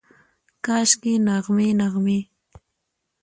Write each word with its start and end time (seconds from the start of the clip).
کاشکي، 0.65 1.13
نغمې، 1.27 1.67
نغمې 1.79 2.19